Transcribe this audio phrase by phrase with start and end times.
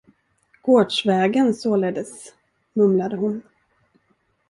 [0.61, 2.35] Gårdsvägen således,
[2.73, 3.41] mumlade hon.